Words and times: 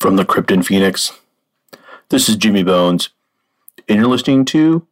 from 0.00 0.16
the 0.16 0.24
Crypt 0.24 0.50
in 0.50 0.62
Phoenix. 0.62 1.12
This 2.08 2.28
is 2.28 2.36
Jimmy 2.36 2.62
Bones, 2.62 3.10
and 3.86 3.98
you're 3.98 4.08
listening 4.08 4.46
to 4.46 4.86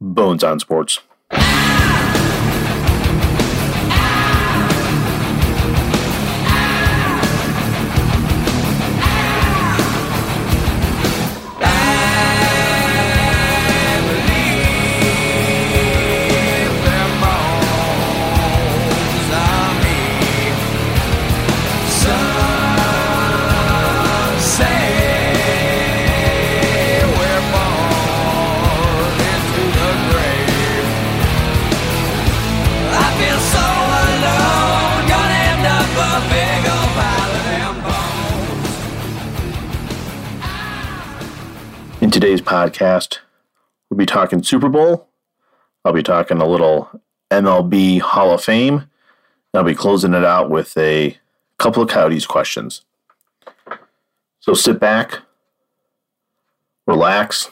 Bones 0.00 0.42
on 0.42 0.58
Sports. 0.58 0.98
Today's 42.24 42.40
podcast, 42.40 43.18
we'll 43.90 43.98
be 43.98 44.06
talking 44.06 44.42
Super 44.42 44.70
Bowl. 44.70 45.08
I'll 45.84 45.92
be 45.92 46.02
talking 46.02 46.40
a 46.40 46.46
little 46.46 46.88
MLB 47.30 48.00
Hall 48.00 48.32
of 48.32 48.42
Fame. 48.42 48.76
And 48.76 48.88
I'll 49.52 49.62
be 49.62 49.74
closing 49.74 50.14
it 50.14 50.24
out 50.24 50.48
with 50.48 50.74
a 50.78 51.18
couple 51.58 51.82
of 51.82 51.90
Coyotes 51.90 52.26
questions. 52.26 52.80
So 54.40 54.54
sit 54.54 54.80
back, 54.80 55.18
relax. 56.86 57.50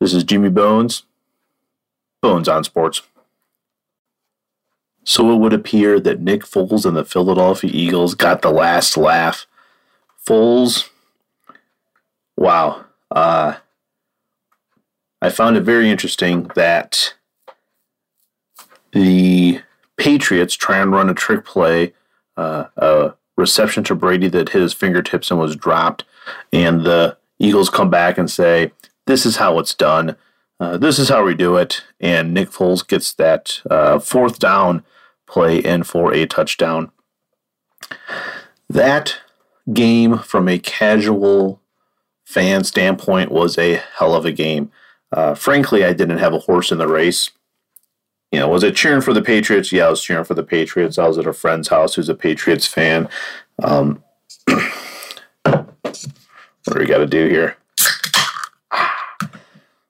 This 0.00 0.14
is 0.14 0.24
Jimmy 0.24 0.48
Bones, 0.48 1.02
Bones 2.22 2.48
on 2.48 2.64
Sports. 2.64 3.02
So 5.04 5.30
it 5.30 5.36
would 5.36 5.52
appear 5.52 6.00
that 6.00 6.22
Nick 6.22 6.44
Foles 6.44 6.86
and 6.86 6.96
the 6.96 7.04
Philadelphia 7.04 7.70
Eagles 7.70 8.14
got 8.14 8.40
the 8.40 8.50
last 8.50 8.96
laugh. 8.96 9.46
Foles, 10.26 10.88
wow. 12.34 12.86
Uh, 13.10 13.56
I 15.22 15.30
found 15.30 15.56
it 15.56 15.62
very 15.62 15.90
interesting 15.90 16.50
that 16.54 17.14
the 18.92 19.60
Patriots 19.96 20.54
try 20.54 20.78
and 20.78 20.92
run 20.92 21.10
a 21.10 21.14
trick 21.14 21.44
play, 21.44 21.92
uh, 22.36 22.64
a 22.76 23.14
reception 23.36 23.84
to 23.84 23.94
Brady 23.94 24.28
that 24.28 24.50
hit 24.50 24.62
his 24.62 24.72
fingertips 24.72 25.30
and 25.30 25.38
was 25.38 25.56
dropped, 25.56 26.04
and 26.52 26.84
the 26.84 27.16
Eagles 27.38 27.70
come 27.70 27.90
back 27.90 28.16
and 28.16 28.30
say, 28.30 28.72
"This 29.06 29.26
is 29.26 29.36
how 29.36 29.58
it's 29.58 29.74
done. 29.74 30.16
Uh, 30.58 30.76
this 30.76 30.98
is 30.98 31.08
how 31.08 31.24
we 31.24 31.34
do 31.34 31.56
it." 31.56 31.82
And 32.00 32.32
Nick 32.32 32.50
Foles 32.50 32.86
gets 32.86 33.12
that 33.14 33.60
uh, 33.70 33.98
fourth 33.98 34.38
down 34.38 34.84
play 35.26 35.58
in 35.58 35.82
for 35.82 36.12
a 36.12 36.26
touchdown. 36.26 36.90
That 38.68 39.18
game, 39.72 40.18
from 40.18 40.48
a 40.48 40.58
casual 40.58 41.59
fan 42.30 42.62
standpoint, 42.62 43.32
was 43.32 43.58
a 43.58 43.82
hell 43.96 44.14
of 44.14 44.24
a 44.24 44.30
game. 44.30 44.70
Uh, 45.12 45.34
frankly, 45.34 45.84
I 45.84 45.92
didn't 45.92 46.18
have 46.18 46.32
a 46.32 46.38
horse 46.38 46.70
in 46.70 46.78
the 46.78 46.86
race. 46.86 47.30
You 48.30 48.38
know, 48.38 48.48
was 48.48 48.62
it 48.62 48.76
cheering 48.76 49.00
for 49.00 49.12
the 49.12 49.20
Patriots? 49.20 49.72
Yeah, 49.72 49.88
I 49.88 49.90
was 49.90 50.00
cheering 50.00 50.22
for 50.22 50.34
the 50.34 50.44
Patriots. 50.44 50.96
I 50.96 51.08
was 51.08 51.18
at 51.18 51.26
a 51.26 51.32
friend's 51.32 51.66
house 51.66 51.94
who's 51.94 52.08
a 52.08 52.14
Patriots 52.14 52.68
fan. 52.68 53.08
Um, 53.64 54.04
what 55.42 55.66
do 56.64 56.78
we 56.78 56.86
got 56.86 56.98
to 56.98 57.06
do 57.06 57.26
here? 57.28 57.56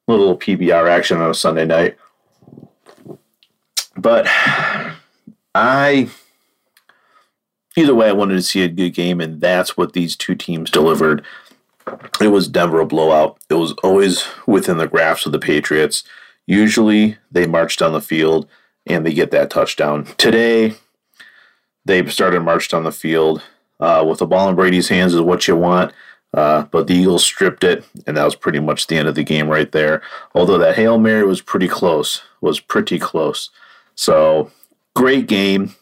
Little 0.09 0.39
PBR 0.39 0.89
action 0.89 1.21
on 1.21 1.31
a 1.31 1.35
Sunday 1.35 1.67
night. 1.67 1.99
But 3.97 4.27
I, 5.55 6.09
either 7.77 7.95
way, 7.95 8.09
I 8.09 8.13
wanted 8.13 8.37
to 8.37 8.43
see 8.43 8.63
a 8.63 8.69
good 8.69 8.95
game, 8.95 9.21
and 9.21 9.43
that's 9.43 9.77
what 9.77 9.93
these 9.93 10.17
two 10.17 10.35
teams 10.35 10.71
delivered. 10.71 11.23
It 12.21 12.29
was 12.29 12.49
Denver 12.49 12.81
a 12.81 12.87
blowout. 12.87 13.39
It 13.49 13.55
was 13.55 13.73
always 13.83 14.27
within 14.47 14.79
the 14.79 14.89
grasp 14.89 15.27
of 15.27 15.33
the 15.33 15.39
Patriots. 15.39 16.05
Usually 16.47 17.17
they 17.31 17.47
march 17.47 17.77
down 17.77 17.93
the 17.93 18.01
field 18.01 18.49
and 18.87 19.05
they 19.05 19.13
get 19.13 19.31
that 19.31 19.51
touchdown. 19.51 20.07
Today, 20.17 20.75
they 21.85 22.07
started 22.07 22.41
march 22.41 22.69
down 22.69 22.85
the 22.85 22.93
field 22.93 23.43
uh, 23.79 24.05
with 24.07 24.19
the 24.19 24.27
ball 24.27 24.49
in 24.49 24.57
Brady's 24.57 24.89
hands 24.89 25.15
is 25.15 25.21
what 25.21 25.49
you 25.49 25.57
want. 25.57 25.93
Uh, 26.33 26.63
but 26.71 26.87
the 26.87 26.95
Eagles 26.95 27.25
stripped 27.25 27.65
it, 27.65 27.85
and 28.07 28.17
that 28.17 28.25
was 28.25 28.37
pretty 28.37 28.61
much 28.61 28.87
the 28.87 28.97
end 28.97 29.09
of 29.09 29.17
the 29.17 29.25
game 29.25 29.49
right 29.49 29.73
there. 29.73 30.01
Although 30.33 30.59
that 30.59 30.77
Hail 30.77 30.97
Mary 30.97 31.25
was 31.25 31.41
pretty 31.41 31.67
close, 31.67 32.23
was 32.41 32.61
pretty 32.61 33.01
close. 33.01 33.51
So 33.97 34.53
great 34.95 35.27
game. 35.27 35.75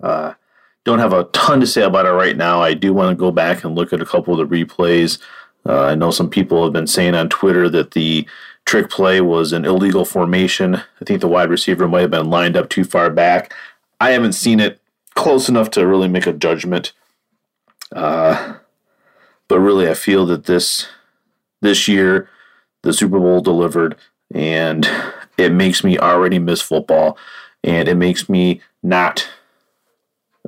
Uh, 0.00 0.34
don't 0.84 0.98
have 0.98 1.12
a 1.12 1.24
ton 1.24 1.60
to 1.60 1.66
say 1.66 1.82
about 1.82 2.06
it 2.06 2.10
right 2.10 2.36
now. 2.36 2.60
I 2.60 2.74
do 2.74 2.92
want 2.92 3.10
to 3.10 3.20
go 3.20 3.30
back 3.30 3.64
and 3.64 3.74
look 3.74 3.92
at 3.92 4.00
a 4.00 4.06
couple 4.06 4.38
of 4.38 4.48
the 4.48 4.64
replays. 4.64 5.18
Uh, 5.64 5.84
I 5.84 5.94
know 5.94 6.10
some 6.10 6.28
people 6.28 6.64
have 6.64 6.72
been 6.72 6.86
saying 6.86 7.14
on 7.14 7.28
Twitter 7.28 7.68
that 7.70 7.92
the 7.92 8.26
trick 8.64 8.90
play 8.90 9.20
was 9.20 9.52
an 9.52 9.64
illegal 9.64 10.04
formation. 10.04 10.76
I 10.76 11.04
think 11.04 11.20
the 11.20 11.28
wide 11.28 11.50
receiver 11.50 11.86
might 11.86 12.00
have 12.00 12.10
been 12.10 12.30
lined 12.30 12.56
up 12.56 12.68
too 12.68 12.84
far 12.84 13.10
back. 13.10 13.54
I 14.00 14.10
haven't 14.10 14.32
seen 14.32 14.58
it 14.58 14.80
close 15.14 15.48
enough 15.48 15.70
to 15.70 15.86
really 15.86 16.08
make 16.08 16.26
a 16.26 16.32
judgment. 16.32 16.92
Uh, 17.94 18.54
but 19.48 19.60
really, 19.60 19.88
I 19.88 19.94
feel 19.94 20.26
that 20.26 20.44
this 20.44 20.88
this 21.60 21.86
year 21.86 22.28
the 22.82 22.92
Super 22.92 23.20
Bowl 23.20 23.40
delivered, 23.40 23.96
and 24.34 24.88
it 25.36 25.52
makes 25.52 25.84
me 25.84 25.98
already 25.98 26.38
miss 26.38 26.60
football, 26.60 27.16
and 27.62 27.88
it 27.88 27.96
makes 27.96 28.28
me 28.28 28.60
not 28.82 29.28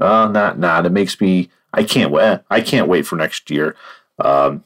uh, 0.01 0.29
not 0.29 0.59
not. 0.59 0.87
It 0.87 0.93
makes 0.93 1.21
me. 1.21 1.51
I 1.73 1.85
can't 1.85 2.11
wait. 2.11 2.41
I 2.51 2.61
can't 2.61 2.89
wait 2.89 3.07
for 3.07 3.17
next 3.17 3.51
year. 3.51 3.77
Um, 4.19 4.65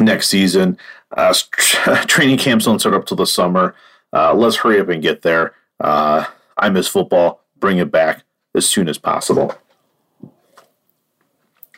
next 0.00 0.28
season. 0.28 0.78
Uh, 1.16 1.34
training 2.06 2.38
camps 2.38 2.64
don't 2.64 2.78
start 2.78 2.94
up 2.94 3.06
till 3.06 3.16
the 3.16 3.26
summer. 3.26 3.74
Uh, 4.12 4.34
let's 4.34 4.56
hurry 4.56 4.80
up 4.80 4.88
and 4.88 5.02
get 5.02 5.22
there. 5.22 5.54
Uh, 5.80 6.24
I 6.56 6.68
miss 6.68 6.88
football. 6.88 7.42
Bring 7.58 7.78
it 7.78 7.90
back 7.90 8.24
as 8.54 8.68
soon 8.68 8.88
as 8.88 8.98
possible. 8.98 9.54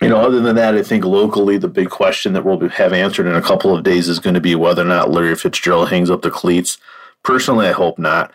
You 0.00 0.08
know, 0.08 0.16
other 0.16 0.40
than 0.40 0.56
that, 0.56 0.74
I 0.74 0.82
think 0.82 1.04
locally 1.04 1.58
the 1.58 1.68
big 1.68 1.88
question 1.88 2.32
that 2.32 2.44
we'll 2.44 2.68
have 2.68 2.92
answered 2.92 3.26
in 3.26 3.36
a 3.36 3.42
couple 3.42 3.74
of 3.74 3.84
days 3.84 4.08
is 4.08 4.18
going 4.18 4.34
to 4.34 4.40
be 4.40 4.56
whether 4.56 4.82
or 4.82 4.86
not 4.86 5.10
Larry 5.10 5.36
Fitzgerald 5.36 5.90
hangs 5.90 6.10
up 6.10 6.22
the 6.22 6.30
cleats. 6.30 6.78
Personally, 7.22 7.68
I 7.68 7.72
hope 7.72 8.00
not. 8.00 8.32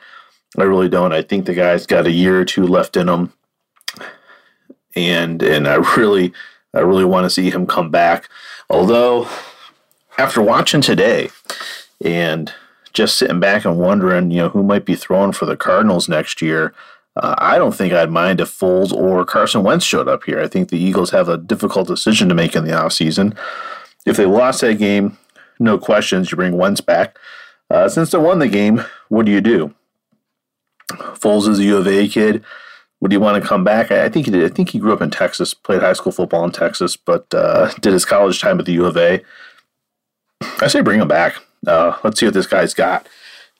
I 0.58 0.64
really 0.64 0.88
don't. 0.88 1.12
I 1.12 1.22
think 1.22 1.46
the 1.46 1.54
guy's 1.54 1.86
got 1.86 2.08
a 2.08 2.12
year 2.12 2.40
or 2.40 2.46
two 2.46 2.66
left 2.66 2.96
in 2.96 3.10
him 3.10 3.34
and 4.98 5.42
and 5.44 5.68
I 5.68 5.76
really 5.98 6.34
I 6.74 6.80
really 6.80 7.06
want 7.06 7.26
to 7.26 7.30
see 7.30 7.50
him 7.50 7.66
come 7.66 7.90
back. 7.90 8.30
Although 8.70 9.28
after 10.18 10.42
watching 10.42 10.82
today 10.82 11.30
and 12.04 12.54
just 12.94 13.18
sitting 13.18 13.40
back 13.40 13.64
and 13.64 13.78
wondering, 13.78 14.32
you 14.32 14.38
know, 14.38 14.50
who 14.50 14.64
might 14.64 14.86
be 14.86 14.96
throwing 14.96 15.32
for 15.32 15.46
the 15.46 15.56
Cardinals 15.56 16.10
next 16.10 16.42
year, 16.42 16.74
uh, 17.16 17.36
I 17.38 17.58
don't 17.58 17.76
think 17.76 17.94
I'd 17.94 18.10
mind 18.10 18.42
if 18.42 18.50
Foles 18.50 18.92
or 18.92 19.24
Carson 19.26 19.64
Wentz 19.64 19.86
showed 19.86 20.08
up 20.08 20.24
here. 20.24 20.40
I 20.40 20.48
think 20.48 20.70
the 20.70 20.80
Eagles 20.80 21.12
have 21.12 21.30
a 21.30 21.38
difficult 21.38 21.88
decision 21.88 22.28
to 22.30 22.36
make 22.36 22.56
in 22.56 22.66
the 22.66 22.72
offseason. 22.72 23.38
If 24.06 24.18
they 24.18 24.26
lost 24.26 24.62
that 24.62 24.76
game, 24.76 25.18
no 25.60 25.78
questions, 25.78 26.32
you 26.32 26.38
bring 26.38 26.58
Wentz 26.58 26.82
back. 26.82 27.18
Uh, 27.70 27.90
since 27.90 28.12
they 28.12 28.18
won 28.18 28.40
the 28.40 28.48
game, 28.48 28.84
what 29.10 29.26
do 29.26 29.32
you 29.32 29.42
do? 29.42 29.74
Foles 30.92 31.48
is 31.48 31.60
a 31.60 31.64
U 31.64 31.78
of 31.78 31.88
A 31.88 32.08
kid 32.08 32.44
would 33.02 33.12
he 33.12 33.18
want 33.18 33.42
to 33.42 33.48
come 33.48 33.64
back? 33.64 33.92
I, 33.92 34.10
think 34.10 34.26
he 34.26 34.32
did. 34.32 34.50
I 34.50 34.54
think 34.54 34.70
he 34.70 34.80
grew 34.80 34.94
up 34.94 35.02
in 35.02 35.12
Texas, 35.12 35.54
played 35.54 35.82
high 35.82 35.94
school 35.94 36.12
football 36.12 36.44
in 36.46 36.52
Texas, 36.52 36.98
but 36.98 37.32
uh, 37.34 37.72
did 37.82 37.94
his 37.94 38.06
college 38.06 38.42
time 38.42 38.60
at 38.60 38.66
the 38.66 38.74
U 38.74 38.86
of 38.86 38.98
A. 38.98 39.22
I 40.62 40.68
say 40.68 40.82
bring 40.82 41.00
him 41.00 41.08
back. 41.08 41.36
Uh, 41.66 41.98
let's 42.04 42.20
see 42.20 42.26
what 42.26 42.34
this 42.34 42.48
guy's 42.48 42.74
got. 42.74 43.08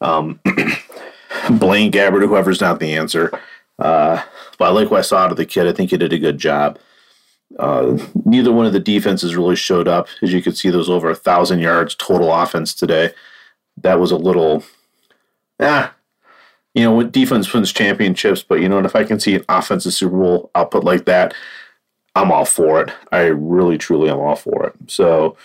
Um, 0.02 0.40
Blaine 1.52 1.92
Gabbert, 1.92 2.26
whoever's 2.26 2.62
not 2.62 2.80
the 2.80 2.94
answer. 2.96 3.32
Uh, 3.80 4.24
but 4.58 4.66
I 4.66 4.70
like 4.70 4.90
what 4.90 5.00
I 5.00 5.02
saw 5.02 5.20
out 5.20 5.32
of 5.32 5.38
the 5.38 5.46
kid. 5.46 5.68
I 5.68 5.74
think 5.74 5.92
he 5.92 5.98
did 5.98 6.14
a 6.14 6.20
good 6.20 6.38
job. 6.38 6.80
Uh, 7.60 7.98
neither 8.26 8.52
one 8.52 8.66
of 8.66 8.74
the 8.74 8.80
defenses 8.80 9.36
really 9.36 9.56
showed 9.56 9.88
up. 9.88 10.08
As 10.22 10.34
you 10.34 10.42
can 10.42 10.54
see, 10.54 10.70
there 10.70 10.78
was 10.78 10.90
over 10.90 11.10
a 11.10 11.16
thousand 11.16 11.60
yards 11.60 11.96
total 11.96 12.34
offense 12.34 12.74
today. 12.74 13.12
That 13.78 14.00
was 14.00 14.12
a 14.12 14.18
little, 14.18 14.64
ah, 15.60 15.94
you 16.78 16.84
know, 16.84 16.94
with 16.94 17.12
defense 17.12 17.52
wins 17.52 17.74
championships, 17.74 18.44
but 18.44 18.62
you 18.62 18.70
know, 18.70 18.78
if 18.78 18.96
I 18.96 19.04
can 19.04 19.20
see 19.20 19.34
an 19.34 19.44
offensive 19.50 19.96
Super 19.96 20.16
Bowl 20.16 20.52
output 20.54 20.84
like 20.84 21.06
that, 21.06 21.34
I'm 22.14 22.32
all 22.32 22.46
for 22.46 22.80
it. 22.84 22.92
I 23.12 23.22
really, 23.26 23.80
truly 23.80 24.12
am 24.12 24.20
all 24.20 24.36
for 24.36 24.68
it. 24.68 24.76
So, 24.86 25.36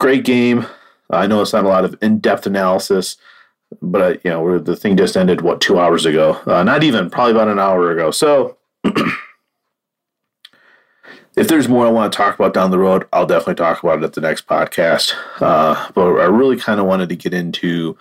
great 0.00 0.24
game. 0.24 0.66
I 1.10 1.28
know 1.28 1.42
it's 1.42 1.52
not 1.52 1.64
a 1.64 1.68
lot 1.68 1.84
of 1.84 1.96
in-depth 2.02 2.48
analysis, 2.48 3.16
but 3.80 4.02
uh, 4.02 4.18
you 4.24 4.30
know, 4.30 4.58
the 4.58 4.74
thing 4.74 4.96
just 4.96 5.16
ended 5.16 5.42
what 5.42 5.60
two 5.60 5.78
hours 5.78 6.06
ago? 6.06 6.40
Uh, 6.44 6.64
not 6.64 6.82
even, 6.82 7.08
probably 7.08 7.34
about 7.34 7.46
an 7.46 7.60
hour 7.60 7.92
ago. 7.92 8.10
So, 8.10 8.56
if 11.36 11.46
there's 11.46 11.68
more 11.68 11.86
I 11.86 11.90
want 11.90 12.12
to 12.12 12.16
talk 12.16 12.34
about 12.34 12.52
down 12.52 12.72
the 12.72 12.80
road, 12.80 13.06
I'll 13.12 13.26
definitely 13.26 13.54
talk 13.54 13.80
about 13.80 13.98
it 13.98 14.04
at 14.04 14.14
the 14.14 14.20
next 14.20 14.48
podcast. 14.48 15.14
Uh, 15.40 15.88
but 15.94 16.02
I 16.16 16.24
really 16.24 16.56
kind 16.56 16.80
of 16.80 16.86
wanted 16.86 17.10
to 17.10 17.16
get 17.16 17.32
into 17.32 17.96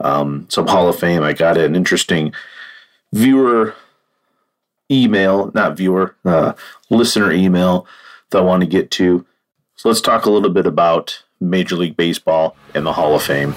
um, 0.00 0.46
some 0.48 0.66
Hall 0.66 0.88
of 0.88 0.98
Fame. 0.98 1.22
I 1.22 1.32
got 1.32 1.56
an 1.56 1.74
interesting 1.74 2.32
viewer 3.12 3.74
email, 4.90 5.50
not 5.54 5.76
viewer, 5.76 6.14
uh, 6.24 6.52
listener 6.90 7.32
email 7.32 7.86
that 8.30 8.38
I 8.38 8.42
want 8.42 8.62
to 8.62 8.66
get 8.66 8.90
to. 8.92 9.24
So 9.76 9.88
let's 9.88 10.00
talk 10.00 10.26
a 10.26 10.30
little 10.30 10.50
bit 10.50 10.66
about 10.66 11.22
Major 11.40 11.76
League 11.76 11.96
Baseball 11.96 12.56
and 12.74 12.86
the 12.86 12.92
Hall 12.92 13.14
of 13.14 13.22
Fame. 13.22 13.54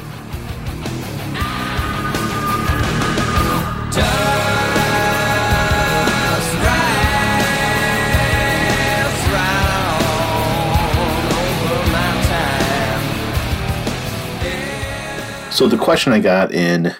So 15.60 15.68
the 15.68 15.78
question 15.78 16.14
I 16.14 16.22
got 16.22 16.54
in 16.54 16.96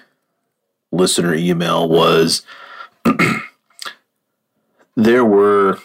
listener 0.92 1.34
email 1.34 1.88
was 1.88 2.46
there 4.98 5.24
were 5.24 5.80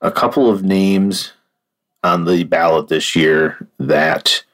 a 0.00 0.12
couple 0.12 0.48
of 0.48 0.62
names 0.62 1.32
on 2.04 2.24
the 2.24 2.44
ballot 2.44 2.86
this 2.86 3.16
year 3.16 3.68
that 3.80 4.44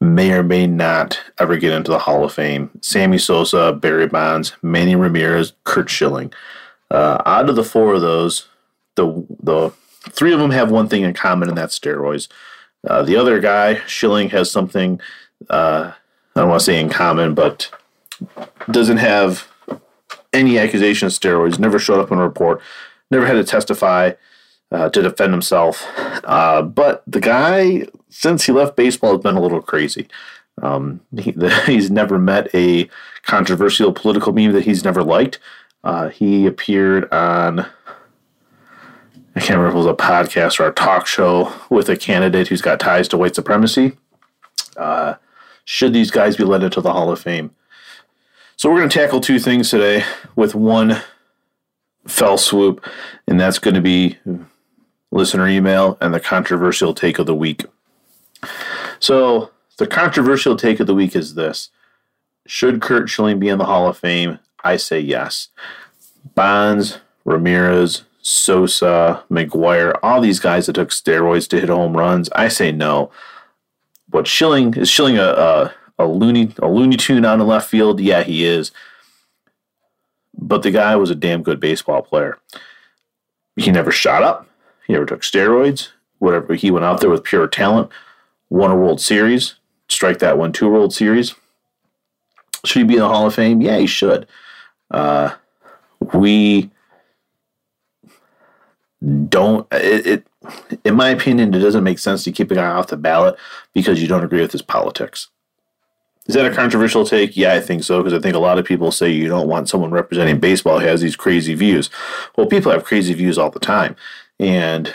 may 0.00 0.34
or 0.34 0.44
may 0.44 0.68
not 0.68 1.18
ever 1.36 1.56
get 1.56 1.72
into 1.72 1.90
the 1.90 1.98
Hall 1.98 2.22
of 2.22 2.32
Fame. 2.32 2.70
Sammy 2.80 3.18
Sosa, 3.18 3.72
Barry 3.72 4.06
Bonds, 4.06 4.52
Manny 4.62 4.94
Ramirez, 4.94 5.52
Curt 5.64 5.90
Schilling. 5.90 6.32
Uh, 6.92 7.20
out 7.26 7.50
of 7.50 7.56
the 7.56 7.64
four 7.64 7.94
of 7.94 8.02
those, 8.02 8.46
the 8.94 9.26
the 9.42 9.72
three 10.10 10.32
of 10.32 10.38
them 10.38 10.52
have 10.52 10.70
one 10.70 10.88
thing 10.88 11.02
in 11.02 11.12
common, 11.12 11.48
and 11.48 11.58
that's 11.58 11.76
steroids. 11.76 12.28
Uh, 12.88 13.02
the 13.02 13.16
other 13.16 13.40
guy, 13.40 13.84
Schilling, 13.88 14.30
has 14.30 14.48
something 14.48 15.00
uh, 15.50 15.90
I 16.36 16.40
don't 16.40 16.50
want 16.50 16.60
to 16.60 16.64
say 16.66 16.78
in 16.78 16.90
common, 16.90 17.34
but 17.34 17.70
doesn't 18.70 18.98
have 18.98 19.48
any 20.34 20.58
accusation 20.58 21.06
of 21.06 21.12
steroids. 21.12 21.58
Never 21.58 21.78
showed 21.78 21.98
up 21.98 22.12
in 22.12 22.18
a 22.18 22.22
report. 22.22 22.60
Never 23.10 23.26
had 23.26 23.34
to 23.34 23.44
testify 23.44 24.12
uh, 24.70 24.90
to 24.90 25.02
defend 25.02 25.32
himself. 25.32 25.86
Uh, 26.24 26.60
but 26.60 27.02
the 27.06 27.20
guy, 27.20 27.86
since 28.10 28.44
he 28.44 28.52
left 28.52 28.76
baseball, 28.76 29.12
has 29.12 29.22
been 29.22 29.36
a 29.36 29.40
little 29.40 29.62
crazy. 29.62 30.08
Um, 30.62 31.00
he, 31.18 31.30
the, 31.30 31.48
he's 31.66 31.90
never 31.90 32.18
met 32.18 32.54
a 32.54 32.90
controversial 33.22 33.92
political 33.92 34.34
meme 34.34 34.52
that 34.52 34.64
he's 34.64 34.84
never 34.84 35.02
liked. 35.02 35.38
Uh, 35.84 36.10
he 36.10 36.46
appeared 36.46 37.10
on, 37.12 37.60
I 37.60 39.40
can't 39.40 39.58
remember 39.58 39.68
if 39.68 39.74
it 39.74 39.78
was 39.78 39.86
a 39.86 39.94
podcast 39.94 40.60
or 40.60 40.66
a 40.66 40.72
talk 40.72 41.06
show 41.06 41.50
with 41.70 41.88
a 41.88 41.96
candidate 41.96 42.48
who's 42.48 42.60
got 42.60 42.78
ties 42.78 43.08
to 43.08 43.16
white 43.16 43.34
supremacy. 43.34 43.96
Uh, 44.76 45.14
should 45.66 45.92
these 45.92 46.12
guys 46.12 46.36
be 46.36 46.44
led 46.44 46.62
into 46.62 46.80
the 46.80 46.92
Hall 46.92 47.10
of 47.10 47.20
Fame? 47.20 47.50
So 48.56 48.70
we're 48.70 48.78
going 48.78 48.88
to 48.88 48.98
tackle 48.98 49.20
two 49.20 49.40
things 49.40 49.68
today 49.68 50.04
with 50.36 50.54
one 50.54 51.02
fell 52.06 52.38
swoop, 52.38 52.86
and 53.26 53.38
that's 53.38 53.58
going 53.58 53.74
to 53.74 53.80
be 53.80 54.16
listener 55.10 55.48
email 55.48 55.98
and 56.00 56.14
the 56.14 56.20
controversial 56.20 56.94
take 56.94 57.18
of 57.18 57.26
the 57.26 57.34
week. 57.34 57.64
So 59.00 59.50
the 59.76 59.88
controversial 59.88 60.56
take 60.56 60.78
of 60.78 60.86
the 60.86 60.94
week 60.94 61.16
is 61.16 61.34
this: 61.34 61.70
Should 62.46 62.80
Curt 62.80 63.10
Schilling 63.10 63.40
be 63.40 63.48
in 63.48 63.58
the 63.58 63.66
Hall 63.66 63.88
of 63.88 63.98
Fame? 63.98 64.38
I 64.62 64.76
say 64.76 65.00
yes. 65.00 65.48
Bonds, 66.36 66.98
Ramirez, 67.24 68.04
Sosa, 68.22 69.24
McGwire, 69.28 69.98
all 70.00 70.20
these 70.20 70.38
guys 70.38 70.66
that 70.66 70.74
took 70.74 70.90
steroids 70.90 71.48
to 71.48 71.60
hit 71.60 71.68
home 71.68 71.96
runs, 71.96 72.28
I 72.36 72.46
say 72.48 72.70
no 72.70 73.10
what 74.16 74.26
Schilling 74.26 74.72
is 74.74 74.88
Schilling 74.88 75.18
a, 75.18 75.24
a 75.24 75.74
a 75.98 76.06
loony 76.06 76.50
a 76.60 76.68
looney 76.68 76.96
tune 76.96 77.26
on 77.26 77.38
the 77.38 77.44
left 77.44 77.68
field? 77.68 78.00
Yeah, 78.00 78.22
he 78.22 78.46
is. 78.46 78.72
But 80.34 80.62
the 80.62 80.70
guy 80.70 80.96
was 80.96 81.10
a 81.10 81.14
damn 81.14 81.42
good 81.42 81.60
baseball 81.60 82.00
player. 82.00 82.38
He 83.56 83.70
never 83.70 83.92
shot 83.92 84.22
up. 84.22 84.48
He 84.86 84.94
never 84.94 85.04
took 85.04 85.20
steroids. 85.20 85.90
Whatever 86.18 86.54
he 86.54 86.70
went 86.70 86.86
out 86.86 87.02
there 87.02 87.10
with 87.10 87.24
pure 87.24 87.46
talent, 87.46 87.90
won 88.48 88.70
a 88.70 88.76
World 88.76 89.02
Series. 89.02 89.56
Strike 89.88 90.18
that 90.20 90.38
one, 90.38 90.50
two 90.50 90.70
World 90.70 90.94
Series. 90.94 91.34
Should 92.64 92.80
he 92.80 92.84
be 92.84 92.94
in 92.94 93.00
the 93.00 93.08
Hall 93.08 93.26
of 93.26 93.34
Fame? 93.34 93.60
Yeah, 93.60 93.76
he 93.76 93.86
should. 93.86 94.26
Uh, 94.90 95.34
we 96.14 96.70
don't. 99.28 99.66
It, 99.72 100.06
it 100.06 100.26
in 100.84 100.94
my 100.94 101.10
opinion, 101.10 101.54
it 101.54 101.58
doesn't 101.58 101.84
make 101.84 101.98
sense 101.98 102.24
to 102.24 102.32
keep 102.32 102.50
a 102.50 102.54
guy 102.54 102.66
off 102.66 102.88
the 102.88 102.96
ballot 102.96 103.36
because 103.72 104.00
you 104.00 104.08
don't 104.08 104.24
agree 104.24 104.40
with 104.40 104.52
his 104.52 104.62
politics. 104.62 105.28
Is 106.26 106.34
that 106.34 106.50
a 106.50 106.54
controversial 106.54 107.04
take? 107.04 107.36
Yeah, 107.36 107.54
I 107.54 107.60
think 107.60 107.84
so, 107.84 108.02
because 108.02 108.12
I 108.12 108.20
think 108.20 108.34
a 108.34 108.40
lot 108.40 108.58
of 108.58 108.64
people 108.64 108.90
say 108.90 109.10
you 109.10 109.28
don't 109.28 109.48
want 109.48 109.68
someone 109.68 109.92
representing 109.92 110.40
baseball 110.40 110.80
who 110.80 110.86
has 110.86 111.00
these 111.00 111.14
crazy 111.14 111.54
views. 111.54 111.88
Well, 112.36 112.46
people 112.46 112.72
have 112.72 112.84
crazy 112.84 113.14
views 113.14 113.38
all 113.38 113.50
the 113.50 113.60
time, 113.60 113.94
and 114.40 114.92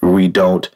we 0.00 0.28
don't 0.28 0.70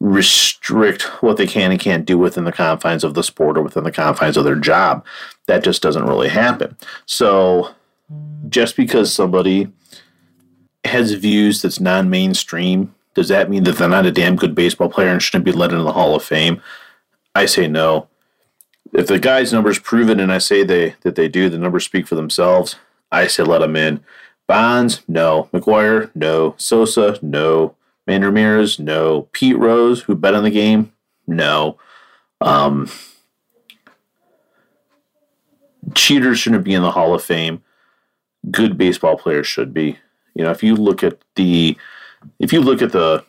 restrict 0.00 1.02
what 1.22 1.36
they 1.36 1.46
can 1.46 1.70
and 1.70 1.80
can't 1.80 2.06
do 2.06 2.18
within 2.18 2.44
the 2.44 2.52
confines 2.52 3.04
of 3.04 3.14
the 3.14 3.22
sport 3.22 3.56
or 3.56 3.62
within 3.62 3.84
the 3.84 3.92
confines 3.92 4.36
of 4.36 4.44
their 4.44 4.54
job. 4.54 5.04
That 5.46 5.64
just 5.64 5.82
doesn't 5.82 6.06
really 6.06 6.28
happen. 6.28 6.76
So, 7.06 7.74
just 8.48 8.76
because 8.76 9.12
somebody 9.12 9.68
has 10.84 11.12
views 11.12 11.62
that's 11.62 11.80
non 11.80 12.10
mainstream 12.10 12.94
does 13.14 13.28
that 13.28 13.50
mean 13.50 13.64
that 13.64 13.76
they're 13.76 13.88
not 13.88 14.06
a 14.06 14.12
damn 14.12 14.36
good 14.36 14.54
baseball 14.54 14.88
player 14.88 15.08
and 15.08 15.22
shouldn't 15.22 15.44
be 15.44 15.52
let 15.52 15.72
into 15.72 15.82
the 15.82 15.92
Hall 15.92 16.14
of 16.14 16.22
Fame? 16.22 16.62
I 17.34 17.46
say 17.46 17.68
no. 17.68 18.08
If 18.92 19.06
the 19.06 19.18
guy's 19.18 19.52
numbers 19.52 19.78
prove 19.78 20.10
it, 20.10 20.20
and 20.20 20.32
I 20.32 20.38
say 20.38 20.64
they 20.64 20.96
that 21.02 21.14
they 21.14 21.28
do, 21.28 21.48
the 21.48 21.58
numbers 21.58 21.84
speak 21.84 22.06
for 22.06 22.14
themselves. 22.14 22.76
I 23.12 23.26
say 23.26 23.42
let 23.42 23.62
him 23.62 23.76
in. 23.76 24.04
Bonds, 24.46 25.02
no. 25.06 25.48
McGwire, 25.52 26.10
no. 26.14 26.54
Sosa, 26.56 27.18
no. 27.22 27.76
Man 28.06 28.24
Ramirez, 28.24 28.78
no. 28.78 29.28
Pete 29.32 29.56
Rose, 29.56 30.02
who 30.02 30.16
bet 30.16 30.34
on 30.34 30.42
the 30.42 30.50
game, 30.50 30.92
no. 31.26 31.78
Um, 32.40 32.90
cheaters 35.94 36.38
shouldn't 36.38 36.64
be 36.64 36.74
in 36.74 36.82
the 36.82 36.90
Hall 36.90 37.14
of 37.14 37.22
Fame. 37.22 37.62
Good 38.50 38.76
baseball 38.76 39.16
players 39.16 39.46
should 39.46 39.72
be. 39.72 39.98
You 40.34 40.44
know, 40.44 40.50
if 40.50 40.62
you 40.62 40.74
look 40.74 41.04
at 41.04 41.18
the 41.36 41.76
if 42.38 42.52
you 42.52 42.60
look 42.60 42.82
at 42.82 42.92
the 42.92 43.24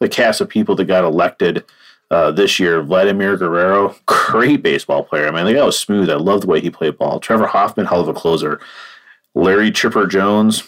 the 0.00 0.08
cast 0.08 0.40
of 0.40 0.48
people 0.48 0.74
that 0.74 0.86
got 0.86 1.04
elected 1.04 1.64
uh, 2.10 2.30
this 2.32 2.58
year, 2.58 2.82
Vladimir 2.82 3.36
Guerrero, 3.36 3.94
great 4.06 4.62
baseball 4.62 5.04
player. 5.04 5.28
I 5.28 5.30
mean, 5.30 5.46
the 5.46 5.54
guy 5.54 5.64
was 5.64 5.78
smooth. 5.78 6.10
I 6.10 6.14
love 6.14 6.40
the 6.40 6.48
way 6.48 6.60
he 6.60 6.70
played 6.70 6.98
ball. 6.98 7.20
Trevor 7.20 7.46
Hoffman, 7.46 7.86
hell 7.86 8.00
of 8.00 8.08
a 8.08 8.12
closer. 8.12 8.60
Larry 9.34 9.70
Chipper 9.70 10.06
Jones, 10.06 10.64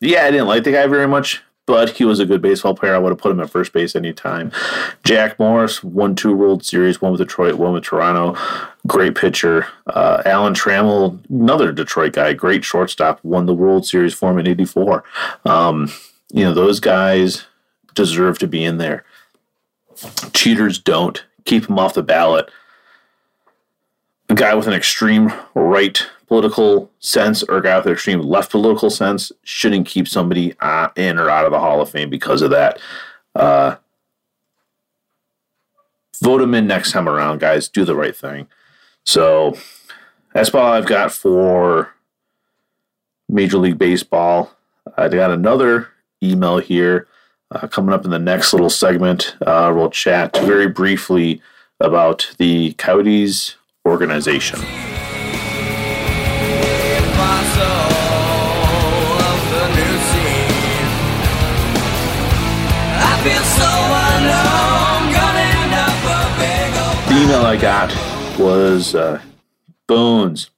yeah, 0.00 0.24
I 0.24 0.30
didn't 0.30 0.48
like 0.48 0.64
the 0.64 0.72
guy 0.72 0.86
very 0.86 1.08
much, 1.08 1.42
but 1.66 1.90
he 1.90 2.04
was 2.04 2.20
a 2.20 2.26
good 2.26 2.42
baseball 2.42 2.74
player. 2.74 2.94
I 2.94 2.98
would 2.98 3.10
have 3.10 3.18
put 3.18 3.32
him 3.32 3.40
at 3.40 3.50
first 3.50 3.72
base 3.72 3.96
anytime. 3.96 4.52
Jack 5.04 5.38
Morris 5.38 5.82
won 5.82 6.14
two 6.14 6.34
World 6.34 6.64
Series, 6.64 7.00
one 7.00 7.12
with 7.12 7.20
Detroit, 7.20 7.54
one 7.54 7.72
with 7.72 7.84
Toronto. 7.84 8.36
Great 8.86 9.14
pitcher. 9.14 9.66
Uh, 9.86 10.22
Alan 10.26 10.54
Trammell, 10.54 11.18
another 11.30 11.72
Detroit 11.72 12.12
guy, 12.12 12.32
great 12.34 12.64
shortstop, 12.64 13.20
won 13.22 13.46
the 13.46 13.54
World 13.54 13.86
Series 13.86 14.14
for 14.14 14.30
him 14.30 14.38
in 14.38 14.46
'84. 14.46 15.04
Um, 15.44 15.90
you 16.32 16.44
know, 16.44 16.52
those 16.52 16.80
guys 16.80 17.46
deserve 17.94 18.38
to 18.38 18.46
be 18.46 18.64
in 18.64 18.78
there. 18.78 19.04
Cheaters 20.32 20.78
don't. 20.78 21.24
Keep 21.44 21.66
them 21.66 21.78
off 21.78 21.94
the 21.94 22.02
ballot. 22.02 22.50
A 24.28 24.34
guy 24.34 24.54
with 24.54 24.66
an 24.66 24.74
extreme 24.74 25.32
right 25.54 26.04
political 26.26 26.90
sense 26.98 27.42
or 27.44 27.58
a 27.58 27.62
guy 27.62 27.76
with 27.76 27.86
an 27.86 27.92
extreme 27.92 28.20
left 28.20 28.50
political 28.50 28.90
sense 28.90 29.30
shouldn't 29.44 29.86
keep 29.86 30.08
somebody 30.08 30.54
uh, 30.60 30.88
in 30.96 31.18
or 31.18 31.30
out 31.30 31.44
of 31.44 31.52
the 31.52 31.60
Hall 31.60 31.80
of 31.80 31.88
Fame 31.88 32.10
because 32.10 32.42
of 32.42 32.50
that. 32.50 32.80
Uh, 33.34 33.76
vote 36.20 36.38
them 36.38 36.54
in 36.54 36.66
next 36.66 36.92
time 36.92 37.08
around, 37.08 37.38
guys. 37.38 37.68
Do 37.68 37.84
the 37.84 37.94
right 37.94 38.16
thing. 38.16 38.48
So 39.04 39.56
that's 40.34 40.52
all 40.52 40.72
I've 40.72 40.86
got 40.86 41.12
for 41.12 41.92
Major 43.28 43.58
League 43.58 43.78
Baseball. 43.78 44.52
I 44.96 45.08
got 45.08 45.30
another 45.30 45.88
email 46.22 46.58
here. 46.58 47.06
Uh, 47.50 47.68
coming 47.68 47.94
up 47.94 48.04
in 48.04 48.10
the 48.10 48.18
next 48.18 48.52
little 48.52 48.70
segment, 48.70 49.36
uh, 49.46 49.72
we'll 49.74 49.90
chat 49.90 50.36
very 50.38 50.66
briefly 50.66 51.40
about 51.80 52.34
the 52.38 52.72
Coyotes 52.74 53.56
organization. 53.86 54.58
The 67.08 67.22
email 67.22 67.42
I 67.42 67.56
got 67.60 68.38
was 68.38 68.94
uh, 68.94 69.20
Bones, 69.86 70.50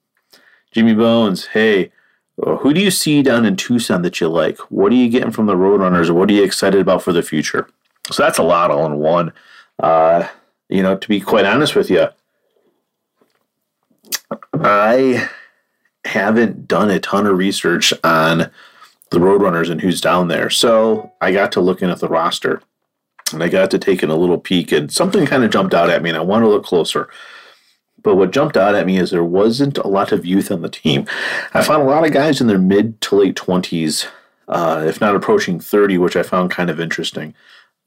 Jimmy 0.73 0.95
Bones. 0.95 1.47
Hey, 1.47 1.93
who 2.43 2.73
do 2.73 2.81
you 2.81 2.91
see 2.91 3.23
down 3.23 3.45
in 3.45 3.57
Tucson 3.57 4.03
that 4.03 4.21
you 4.21 4.29
like? 4.29 4.59
What 4.71 4.93
are 4.93 4.97
you 4.97 5.09
getting 5.09 5.33
from 5.33 5.47
the 5.47 5.55
Roadrunners? 5.55 6.11
What 6.11 6.31
are 6.31 6.35
you 6.35 6.45
excited 6.45 6.81
about 6.81 7.03
for 7.03 7.13
the 7.13 7.23
future? 7.23 7.69
So 8.13 8.23
that's 8.23 8.39
a 8.39 8.43
lot 8.43 8.71
all 8.71 8.87
in 8.87 8.99
one. 8.99 9.33
Uh, 9.79 10.29
you 10.69 10.83
know, 10.83 10.97
to 10.97 11.09
be 11.09 11.21
quite 11.21 11.45
honest 11.45 11.75
with 11.75 11.91
you, 11.91 12.09
I 14.55 15.29
haven't 16.05 16.69
done 16.69 16.91
a 16.91 17.01
ton 17.01 17.27
of 17.27 17.37
research 17.37 17.93
on 18.05 18.51
the 19.11 19.19
Roadrunners 19.19 19.71
and 19.71 19.81
who's 19.81 20.01
down 20.01 20.29
there. 20.29 20.51
So 20.51 21.13
I 21.21 21.33
got 21.33 21.53
to 21.53 21.61
looking 21.61 21.91
at 21.91 22.01
the 22.01 22.09
roster 22.09 22.63
and 23.33 23.43
I 23.43 23.49
got 23.49 23.71
to 23.73 23.79
taking 23.79 24.11
a 24.11 24.17
little 24.17 24.39
peek 24.39 24.73
and 24.73 24.93
something 24.93 25.27
kind 25.27 25.45
of 25.45 25.51
jumped 25.51 25.75
out 25.75 25.91
at 25.91 26.03
me 26.03 26.11
and 26.11 26.19
I 26.19 26.23
want 26.23 26.45
to 26.45 26.49
look 26.49 26.65
closer. 26.65 27.09
But 28.09 28.17
what 28.17 28.31
jumped 28.31 28.57
out 28.57 28.75
at 28.75 28.87
me 28.87 28.97
is 28.97 29.11
there 29.11 29.23
wasn't 29.23 29.77
a 29.77 29.87
lot 29.87 30.13
of 30.13 30.25
youth 30.25 30.51
on 30.51 30.63
the 30.63 30.71
team. 30.71 31.05
I 31.53 31.63
found 31.63 31.83
a 31.83 31.85
lot 31.85 32.07
of 32.07 32.11
guys 32.11 32.41
in 32.41 32.47
their 32.47 32.57
mid 32.57 32.99
to 33.03 33.17
late 33.17 33.37
20s, 33.37 34.07
uh, 34.49 34.83
if 34.87 34.99
not 34.99 35.15
approaching 35.15 35.61
30, 35.61 35.99
which 35.99 36.17
I 36.17 36.23
found 36.23 36.51
kind 36.51 36.71
of 36.71 36.81
interesting. 36.81 37.35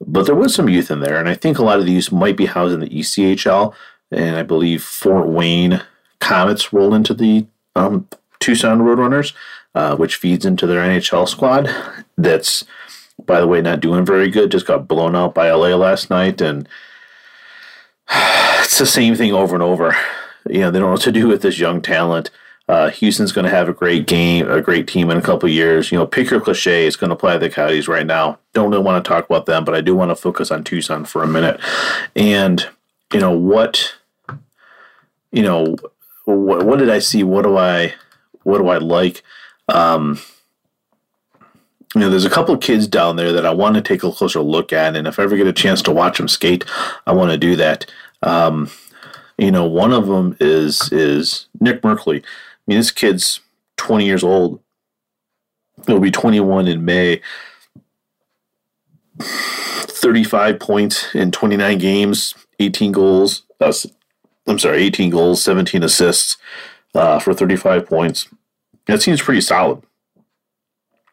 But 0.00 0.26
there 0.26 0.36
was 0.36 0.54
some 0.54 0.68
youth 0.68 0.92
in 0.92 1.00
there, 1.00 1.18
and 1.18 1.28
I 1.28 1.34
think 1.34 1.58
a 1.58 1.64
lot 1.64 1.80
of 1.80 1.86
these 1.86 2.12
might 2.12 2.36
be 2.36 2.46
housed 2.46 2.72
in 2.72 2.78
the 2.78 2.88
ECHL. 2.88 3.74
And 4.12 4.36
I 4.36 4.44
believe 4.44 4.84
Fort 4.84 5.26
Wayne 5.26 5.82
Komets 6.20 6.72
roll 6.72 6.94
into 6.94 7.14
the 7.14 7.44
um, 7.74 8.06
Tucson 8.38 8.78
Roadrunners, 8.78 9.32
uh, 9.74 9.96
which 9.96 10.14
feeds 10.14 10.46
into 10.46 10.68
their 10.68 10.82
NHL 10.82 11.28
squad. 11.28 11.68
That's, 12.16 12.64
by 13.26 13.40
the 13.40 13.48
way, 13.48 13.60
not 13.60 13.80
doing 13.80 14.06
very 14.06 14.30
good. 14.30 14.52
Just 14.52 14.68
got 14.68 14.86
blown 14.86 15.16
out 15.16 15.34
by 15.34 15.50
LA 15.50 15.74
last 15.74 16.10
night, 16.10 16.40
and 16.40 16.68
it's 18.62 18.78
the 18.78 18.86
same 18.86 19.14
thing 19.14 19.32
over 19.32 19.54
and 19.54 19.62
over. 19.62 19.96
You 20.48 20.60
know, 20.60 20.70
they 20.70 20.78
don't 20.78 20.88
know 20.88 20.92
what 20.92 21.02
to 21.02 21.12
do 21.12 21.28
with 21.28 21.42
this 21.42 21.58
young 21.58 21.80
talent. 21.82 22.30
Uh, 22.68 22.90
Houston's 22.90 23.32
going 23.32 23.44
to 23.44 23.50
have 23.50 23.68
a 23.68 23.72
great 23.72 24.06
game, 24.06 24.48
a 24.50 24.62
great 24.62 24.86
team 24.86 25.10
in 25.10 25.18
a 25.18 25.22
couple 25.22 25.48
years. 25.48 25.90
You 25.90 25.98
know, 25.98 26.06
pick 26.06 26.30
your 26.30 26.40
cliche. 26.40 26.86
It's 26.86 26.96
going 26.96 27.10
to 27.10 27.16
play 27.16 27.36
the 27.36 27.50
Coyotes 27.50 27.88
right 27.88 28.06
now. 28.06 28.38
Don't 28.52 28.70
really 28.70 28.82
want 28.82 29.04
to 29.04 29.08
talk 29.08 29.26
about 29.26 29.46
them, 29.46 29.64
but 29.64 29.74
I 29.74 29.80
do 29.80 29.94
want 29.94 30.10
to 30.10 30.16
focus 30.16 30.50
on 30.50 30.64
Tucson 30.64 31.04
for 31.04 31.22
a 31.22 31.26
minute. 31.26 31.60
And 32.14 32.66
you 33.12 33.20
know 33.20 33.36
what? 33.36 33.94
You 35.32 35.42
know 35.42 35.76
what, 36.24 36.64
what 36.64 36.78
did 36.78 36.90
I 36.90 37.00
see? 37.00 37.24
What 37.24 37.42
do 37.42 37.56
I 37.56 37.94
what 38.44 38.58
do 38.58 38.68
I 38.68 38.78
like? 38.78 39.22
Um, 39.68 40.20
you 41.94 42.00
know, 42.00 42.08
there's 42.08 42.24
a 42.24 42.30
couple 42.30 42.54
of 42.54 42.60
kids 42.60 42.86
down 42.86 43.16
there 43.16 43.32
that 43.32 43.44
I 43.44 43.52
want 43.52 43.74
to 43.74 43.82
take 43.82 44.02
a 44.02 44.10
closer 44.10 44.40
look 44.40 44.72
at, 44.72 44.96
and 44.96 45.06
if 45.06 45.18
I 45.18 45.24
ever 45.24 45.36
get 45.36 45.46
a 45.46 45.52
chance 45.52 45.82
to 45.82 45.92
watch 45.92 46.16
them 46.16 46.28
skate, 46.28 46.64
I 47.06 47.12
want 47.12 47.30
to 47.32 47.36
do 47.36 47.54
that. 47.56 47.90
Um, 48.22 48.70
you 49.38 49.50
know, 49.50 49.66
one 49.66 49.92
of 49.92 50.06
them 50.06 50.36
is 50.40 50.92
is 50.92 51.46
Nick 51.60 51.82
Merkley. 51.82 52.22
I 52.22 52.26
mean, 52.66 52.78
this 52.78 52.90
kid's 52.90 53.40
20 53.76 54.06
years 54.06 54.22
old. 54.22 54.60
He'll 55.86 55.98
be 55.98 56.10
21 56.10 56.68
in 56.68 56.84
May. 56.84 57.20
35 59.18 60.58
points 60.58 61.14
in 61.14 61.30
29 61.30 61.78
games, 61.78 62.34
18 62.58 62.92
goals. 62.92 63.42
Uh, 63.60 63.72
I'm 64.46 64.58
sorry, 64.58 64.82
18 64.82 65.10
goals, 65.10 65.42
17 65.42 65.82
assists 65.82 66.36
uh, 66.94 67.18
for 67.18 67.34
35 67.34 67.86
points. 67.86 68.28
That 68.86 69.02
seems 69.02 69.22
pretty 69.22 69.40
solid. 69.40 69.82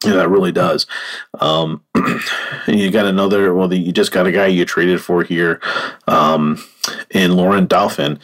Yeah, 0.03 0.13
that 0.13 0.29
really 0.29 0.53
does. 0.53 0.87
Um, 1.39 1.83
you 2.67 2.89
got 2.89 3.05
another. 3.05 3.53
Well, 3.53 3.67
the, 3.67 3.77
you 3.77 3.91
just 3.91 4.13
got 4.13 4.27
a 4.27 4.31
guy 4.31 4.47
you 4.47 4.63
traded 4.63 5.01
for 5.01 5.23
here, 5.23 5.59
um, 6.07 6.63
in 7.11 7.35
Laurent 7.35 7.69
Dauphin. 7.69 8.19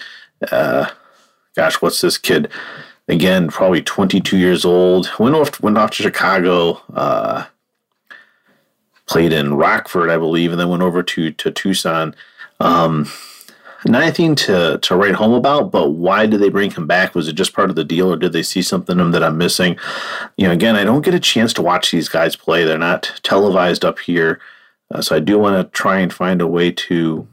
Uh, 0.52 0.90
gosh, 1.56 1.82
what's 1.82 2.02
this 2.02 2.18
kid? 2.18 2.52
Again, 3.08 3.50
probably 3.50 3.82
22 3.82 4.38
years 4.38 4.66
old. 4.66 5.12
Went 5.20 5.36
off 5.36 5.62
went 5.62 5.78
off 5.78 5.92
to 5.92 6.04
Chicago. 6.04 6.82
Uh, 6.94 7.46
played 9.08 9.32
in 9.32 9.54
Rockford, 9.54 10.10
I 10.10 10.18
believe, 10.18 10.52
and 10.52 10.60
then 10.60 10.70
went 10.70 10.84
over 10.84 11.04
to 11.04 11.32
to 11.32 11.52
Tucson. 11.52 12.16
Um, 12.60 13.08
nothing 13.86 14.36
to 14.36 14.80
to 14.80 14.96
write 14.96 15.16
home 15.16 15.34
about, 15.34 15.72
but 15.72 15.92
why 15.92 16.26
did 16.26 16.42
they 16.42 16.50
bring 16.50 16.72
him 16.72 16.88
back? 16.88 17.14
Was 17.14 17.28
it 17.28 17.34
just 17.34 17.54
part 17.54 17.70
of 17.70 17.76
the 17.76 17.84
deal, 17.84 18.12
or 18.12 18.18
did 18.18 18.34
they 18.34 18.44
see 18.44 18.62
something 18.62 18.98
in 18.98 19.06
him 19.06 19.12
that 19.12 19.24
I'm 19.24 19.38
missing? 19.38 19.78
You 20.38 20.48
know, 20.48 20.54
again, 20.54 20.76
I 20.76 20.84
don't 20.84 21.06
get 21.06 21.14
a 21.14 21.20
chance 21.20 21.54
to 21.54 21.62
watch 21.62 21.92
these 21.92 22.10
guys 22.10 22.36
play. 22.36 22.64
They're 22.64 22.78
not 22.78 23.20
televised 23.24 23.86
up 23.86 24.00
here, 24.00 24.40
uh, 24.92 25.02
so 25.02 25.16
I 25.16 25.20
do 25.20 25.38
want 25.38 25.56
to 25.56 25.78
try 25.78 26.00
and 26.00 26.12
find 26.12 26.42
a 26.42 26.48
way 26.48 26.72
to 26.72 27.28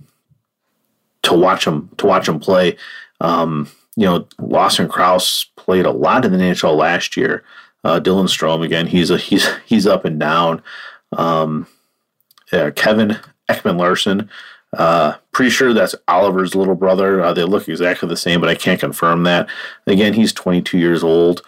to 1.22 1.34
watch 1.34 1.64
them 1.64 1.88
to 1.98 2.06
watch 2.06 2.26
them 2.26 2.40
play. 2.40 2.76
Um, 3.20 3.68
you 3.96 4.06
know, 4.06 4.26
Lawson 4.38 4.88
Crouse 4.88 5.44
played 5.56 5.86
a 5.86 5.90
lot 5.90 6.24
in 6.24 6.32
the 6.32 6.38
NHL 6.38 6.76
last 6.76 7.16
year. 7.16 7.44
Uh, 7.84 8.00
Dylan 8.00 8.28
Strome 8.28 8.64
again, 8.64 8.86
he's 8.86 9.10
a 9.10 9.18
he's 9.18 9.46
he's 9.66 9.86
up 9.86 10.04
and 10.04 10.18
down. 10.18 10.62
Um, 11.16 11.66
yeah, 12.52 12.70
Kevin 12.70 13.18
Ekman 13.48 13.78
Larsson 13.78 14.30
uh, 14.76 15.14
pretty 15.32 15.50
sure 15.50 15.72
that's 15.72 15.94
Oliver's 16.08 16.54
little 16.54 16.74
brother. 16.74 17.22
Uh, 17.22 17.32
they 17.32 17.44
look 17.44 17.68
exactly 17.68 18.08
the 18.08 18.16
same, 18.16 18.40
but 18.40 18.48
I 18.48 18.54
can't 18.54 18.80
confirm 18.80 19.24
that. 19.24 19.48
Again, 19.86 20.14
he's 20.14 20.32
22 20.32 20.78
years 20.78 21.04
old. 21.04 21.42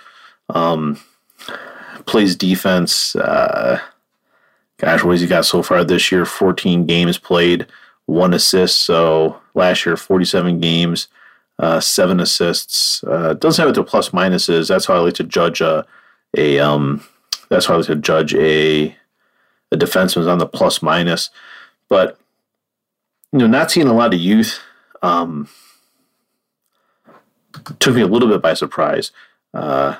Um, 0.51 1.01
plays 2.05 2.37
defense. 2.37 3.17
Uh, 3.17 3.81
gosh, 4.77 5.03
what 5.03 5.13
has 5.13 5.23
he 5.23 5.27
got 5.27 5.47
so 5.47 5.63
far 5.63 5.85
this 5.85 6.13
year? 6.13 6.27
14 6.27 6.85
games 6.87 7.17
played, 7.17 7.67
one 8.07 8.35
assist. 8.35 8.83
So 8.83 9.41
last 9.55 9.87
year, 9.87 9.97
47 9.97 10.61
games, 10.61 11.09
uh, 11.59 11.81
seven 11.81 12.21
assists. 12.21 13.03
Uh, 13.05 13.35
doesn't 13.35 13.63
have 13.63 13.69
what 13.69 13.75
the 13.75 13.89
plus 13.89 14.11
minuses. 14.11 14.69
That's 14.69 14.87
how 14.87 14.95
I 14.95 14.99
like 14.99 15.15
to 15.15 15.25
judge 15.25 15.61
a, 15.61 15.87
a 16.37 16.59
um, 16.59 17.05
that's 17.49 17.67
how 17.67 17.75
I 17.75 17.77
like 17.79 17.87
to 17.87 17.97
judge 17.97 18.35
a 18.35 18.97
a 19.71 19.77
defenseman 19.77 20.31
on 20.31 20.39
the 20.39 20.47
plus 20.47 20.83
minus. 20.83 21.31
But 21.89 22.19
you 23.33 23.41
know, 23.41 23.47
not 23.47 23.71
seeing 23.71 23.89
a 23.89 23.95
lot 23.95 24.15
of 24.15 24.21
youth 24.21 24.61
um, 25.03 25.49
took 27.79 27.95
me 27.95 28.03
a 28.03 28.07
little 28.07 28.29
bit 28.29 28.43
by 28.43 28.55
surprise. 28.55 29.13
Uh, 29.53 29.97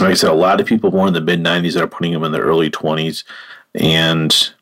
like 0.00 0.10
I 0.10 0.14
said, 0.14 0.30
a 0.30 0.34
lot 0.34 0.60
of 0.60 0.66
people 0.66 0.90
born 0.90 1.08
in 1.08 1.14
the 1.14 1.20
mid 1.20 1.40
'90s 1.42 1.74
that 1.74 1.82
are 1.82 1.88
putting 1.88 2.12
them 2.12 2.24
in 2.24 2.32
the 2.32 2.40
early 2.40 2.70
20s, 2.70 3.24
and 3.74 4.52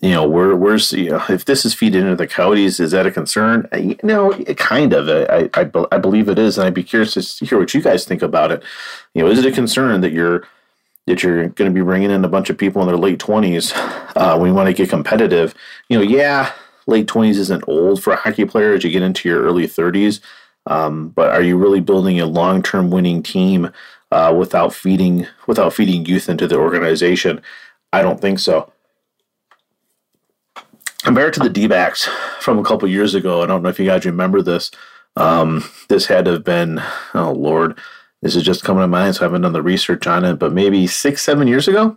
you 0.00 0.10
know, 0.10 0.26
where 0.26 0.56
where's 0.56 0.92
you 0.92 1.10
know, 1.10 1.22
if 1.28 1.44
this 1.44 1.64
is 1.64 1.74
feeding 1.74 2.02
into 2.02 2.16
the 2.16 2.26
coyotes, 2.26 2.80
is 2.80 2.92
that 2.92 3.06
a 3.06 3.10
concern? 3.10 3.68
You 3.74 3.98
know, 4.02 4.32
kind 4.56 4.92
of. 4.92 5.08
I, 5.08 5.50
I 5.54 5.70
I 5.92 5.98
believe 5.98 6.28
it 6.28 6.38
is, 6.38 6.56
and 6.56 6.66
I'd 6.66 6.74
be 6.74 6.82
curious 6.82 7.14
to 7.14 7.44
hear 7.44 7.58
what 7.58 7.74
you 7.74 7.82
guys 7.82 8.04
think 8.04 8.22
about 8.22 8.50
it. 8.50 8.62
You 9.14 9.22
know, 9.22 9.30
is 9.30 9.38
it 9.38 9.46
a 9.46 9.52
concern 9.52 10.00
that 10.00 10.12
you're 10.12 10.44
that 11.06 11.22
you're 11.22 11.48
going 11.48 11.70
to 11.70 11.74
be 11.74 11.84
bringing 11.84 12.10
in 12.10 12.24
a 12.24 12.28
bunch 12.28 12.50
of 12.50 12.58
people 12.58 12.80
in 12.82 12.88
their 12.88 12.96
late 12.96 13.18
20s 13.18 13.72
uh, 14.16 14.38
when 14.38 14.50
you 14.50 14.54
want 14.54 14.68
to 14.68 14.72
get 14.72 14.88
competitive. 14.88 15.54
You 15.88 15.98
know, 15.98 16.04
yeah, 16.04 16.52
late 16.86 17.08
20s 17.08 17.36
isn't 17.36 17.64
old 17.66 18.02
for 18.02 18.12
a 18.12 18.16
hockey 18.16 18.44
player 18.44 18.74
as 18.74 18.84
you 18.84 18.90
get 18.90 19.02
into 19.02 19.28
your 19.28 19.42
early 19.42 19.66
30s. 19.66 20.20
Um, 20.66 21.08
but 21.08 21.30
are 21.30 21.42
you 21.42 21.56
really 21.56 21.80
building 21.80 22.20
a 22.20 22.26
long-term 22.26 22.90
winning 22.90 23.22
team 23.22 23.72
uh, 24.12 24.34
without 24.36 24.74
feeding 24.74 25.26
without 25.46 25.72
feeding 25.72 26.04
youth 26.04 26.28
into 26.28 26.46
the 26.46 26.56
organization? 26.56 27.40
I 27.92 28.02
don't 28.02 28.20
think 28.20 28.38
so. 28.38 28.70
Compared 31.02 31.32
to 31.34 31.40
the 31.40 31.48
D-backs 31.48 32.08
from 32.40 32.58
a 32.58 32.64
couple 32.64 32.88
years 32.88 33.14
ago, 33.14 33.42
I 33.42 33.46
don't 33.46 33.62
know 33.62 33.68
if 33.68 33.78
you 33.78 33.86
guys 33.86 34.04
remember 34.04 34.42
this. 34.42 34.70
Um, 35.16 35.64
this 35.88 36.06
had 36.06 36.26
to 36.26 36.32
have 36.32 36.44
been, 36.44 36.80
oh 37.14 37.32
Lord, 37.32 37.78
this 38.22 38.36
is 38.36 38.42
just 38.42 38.64
coming 38.64 38.82
to 38.82 38.88
mind, 38.88 39.16
so 39.16 39.22
I 39.22 39.24
haven't 39.24 39.42
done 39.42 39.52
the 39.52 39.62
research 39.62 40.06
on 40.06 40.24
it, 40.24 40.34
but 40.34 40.52
maybe 40.52 40.86
six, 40.86 41.22
seven 41.22 41.48
years 41.48 41.68
ago, 41.68 41.96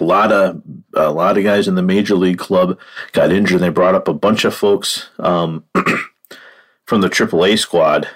a 0.00 0.04
lot 0.04 0.32
of 0.32 0.60
a 0.94 1.10
lot 1.10 1.38
of 1.38 1.44
guys 1.44 1.68
in 1.68 1.74
the 1.74 1.82
major 1.82 2.14
league 2.14 2.38
club 2.38 2.78
got 3.12 3.32
injured. 3.32 3.60
They 3.60 3.70
brought 3.70 3.94
up 3.94 4.08
a 4.08 4.14
bunch 4.14 4.44
of 4.44 4.54
folks 4.54 5.08
um, 5.18 5.64
from 6.84 7.00
the 7.00 7.08
AAA 7.08 7.58
squad 7.58 8.08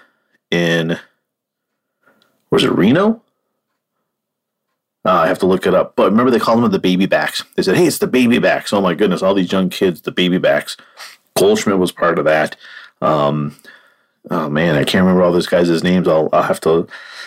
in 0.51 0.99
was 2.51 2.65
it 2.65 2.73
Reno? 2.73 3.23
Uh, 5.05 5.13
I 5.13 5.29
have 5.29 5.39
to 5.41 5.47
look 5.47 5.67
it 5.67 5.75
up. 5.75 5.97
But 5.97 6.11
remember, 6.11 6.31
they 6.31 6.39
called 6.39 6.63
them 6.63 6.71
the 6.71 6.79
baby 6.79 7.07
backs. 7.07 7.43
They 7.57 7.63
said, 7.63 7.77
"Hey, 7.77 7.87
it's 7.87 7.99
the 7.99 8.07
baby 8.07 8.39
backs." 8.39 8.73
Oh 8.73 8.81
my 8.81 8.95
goodness, 8.95 9.23
all 9.23 9.35
these 9.35 9.53
young 9.53 9.71
kids, 9.71 10.03
the 10.03 10.13
baby 10.13 10.39
backs. 10.39 10.77
Goldschmidt 11.35 11.79
was 11.79 11.93
part 11.93 12.19
of 12.19 12.25
that. 12.27 12.57
Um, 13.01 13.57
oh 14.31 14.51
man, 14.51 14.75
I 14.75 14.85
can't 14.85 15.03
remember 15.03 15.23
all 15.23 15.33
those 15.33 15.47
guys' 15.47 15.83
names. 15.83 16.07
I'll, 16.07 16.29
I'll 16.33 16.43
have 16.43 16.61
to 16.63 16.87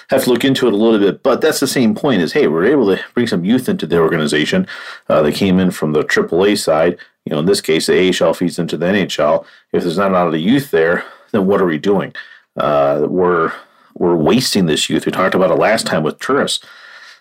have 0.09 0.23
to 0.25 0.29
look 0.29 0.45
into 0.45 0.67
it 0.67 0.73
a 0.73 0.77
little 0.77 0.99
bit. 0.99 1.23
But 1.23 1.41
that's 1.41 1.59
the 1.59 1.67
same 1.67 1.95
point: 1.95 2.21
is 2.21 2.33
hey, 2.33 2.47
we're 2.47 2.65
able 2.65 2.95
to 2.95 3.03
bring 3.15 3.27
some 3.27 3.43
youth 3.43 3.67
into 3.67 3.87
the 3.87 3.99
organization. 3.99 4.67
Uh, 5.09 5.23
they 5.23 5.31
came 5.31 5.59
in 5.59 5.71
from 5.71 5.93
the 5.93 6.03
AAA 6.03 6.59
side. 6.59 6.97
You 7.25 7.31
know, 7.31 7.39
in 7.39 7.45
this 7.45 7.61
case, 7.61 7.87
the 7.87 8.23
AHL 8.23 8.33
feeds 8.33 8.59
into 8.59 8.77
the 8.77 8.85
NHL. 8.85 9.45
If 9.71 9.83
there's 9.83 9.97
not 9.97 10.11
a 10.11 10.13
lot 10.13 10.27
of 10.27 10.33
the 10.33 10.39
youth 10.39 10.71
there, 10.71 11.05
then 11.31 11.47
what 11.47 11.61
are 11.61 11.65
we 11.65 11.79
doing? 11.79 12.13
Uh, 12.55 13.07
we're 13.09 13.51
we're 13.95 14.15
wasting 14.15 14.67
this 14.67 14.89
youth. 14.89 15.05
We 15.05 15.11
talked 15.11 15.35
about 15.35 15.51
it 15.51 15.55
last 15.57 15.87
time 15.87 16.03
with 16.03 16.19
tourists. 16.19 16.63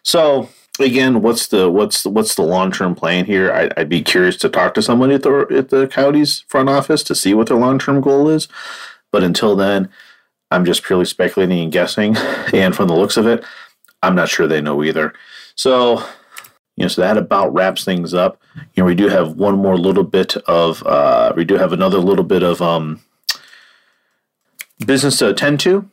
So 0.03 0.49
again, 0.81 1.23
what's 1.23 1.47
the 1.47 1.71
what's 1.71 2.03
the, 2.03 2.11
what's 2.11 2.35
the 2.35 2.43
long 2.43 2.71
term 2.73 2.95
plan 2.95 3.25
here? 3.25 3.53
I, 3.53 3.71
would 3.81 3.89
be 3.89 4.03
curious 4.03 4.37
to 4.39 4.49
talk 4.49 4.75
to 4.75 4.83
somebody 4.83 5.15
at 5.15 5.23
the 5.23 5.47
at 5.51 5.69
the 5.69 5.87
Coyotes 5.89 6.45
front 6.49 6.69
office 6.69 7.03
to 7.05 7.15
see 7.15 7.35
what 7.35 7.49
their 7.49 7.57
long 7.57 7.79
term 7.79 8.01
goal 8.01 8.29
is. 8.29 8.49
But 9.11 9.23
until 9.23 9.55
then, 9.55 9.91
I'm 10.51 10.65
just 10.65 10.83
purely 10.83 11.05
speculating 11.05 11.61
and 11.61 11.73
guessing. 11.73 12.17
And 12.53 12.77
from 12.77 12.89
the 12.89 12.95
looks 12.95 13.17
of 13.17 13.27
it, 13.27 13.45
I'm 14.03 14.15
not 14.15 14.29
sure 14.29 14.47
they 14.47 14.61
know 14.61 14.83
either. 14.83 15.15
So, 15.55 16.01
you 16.77 16.85
know, 16.85 16.89
so 16.89 17.01
that 17.01 17.17
about 17.17 17.55
wraps 17.55 17.85
things 17.85 18.13
up. 18.13 18.41
You 18.75 18.83
know, 18.83 18.85
we 18.85 18.95
do 18.95 19.09
have 19.09 19.37
one 19.37 19.57
more 19.57 19.79
little 19.79 20.05
bit 20.05 20.37
of, 20.37 20.83
uh, 20.85 21.33
we 21.35 21.45
do 21.45 21.57
have 21.57 21.73
another 21.73 21.99
little 21.99 22.25
bit 22.25 22.43
of 22.43 22.61
um, 22.61 23.01
business 24.85 25.19
to 25.19 25.31
attend 25.31 25.61
to. 25.61 25.89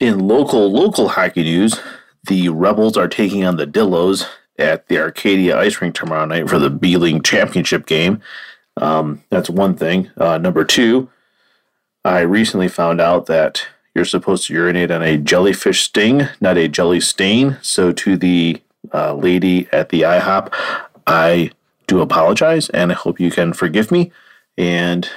In 0.00 0.18
local 0.18 0.70
local 0.70 1.08
hockey 1.08 1.44
news, 1.44 1.80
the 2.26 2.48
Rebels 2.48 2.96
are 2.96 3.08
taking 3.08 3.44
on 3.44 3.56
the 3.56 3.66
Dillos 3.66 4.26
at 4.58 4.88
the 4.88 4.98
Arcadia 4.98 5.58
Ice 5.58 5.80
Rink 5.80 5.94
tomorrow 5.94 6.24
night 6.26 6.48
for 6.48 6.58
the 6.58 6.70
B 6.70 6.96
League 6.96 7.24
Championship 7.24 7.86
game. 7.86 8.20
Um, 8.76 9.22
that's 9.30 9.50
one 9.50 9.74
thing. 9.74 10.10
Uh, 10.16 10.38
number 10.38 10.64
two, 10.64 11.08
I 12.04 12.20
recently 12.20 12.68
found 12.68 13.00
out 13.00 13.26
that 13.26 13.66
you're 13.94 14.04
supposed 14.04 14.46
to 14.46 14.54
urinate 14.54 14.90
on 14.90 15.02
a 15.02 15.16
jellyfish 15.16 15.82
sting, 15.82 16.28
not 16.40 16.58
a 16.58 16.68
jelly 16.68 17.00
stain. 17.00 17.58
So, 17.62 17.92
to 17.92 18.16
the 18.16 18.60
uh, 18.92 19.14
lady 19.14 19.68
at 19.72 19.90
the 19.90 20.02
IHOP, 20.02 20.52
I 21.06 21.50
do 21.86 22.00
apologize 22.00 22.68
and 22.70 22.90
I 22.90 22.94
hope 22.94 23.20
you 23.20 23.30
can 23.30 23.52
forgive 23.52 23.90
me. 23.90 24.10
And 24.56 25.08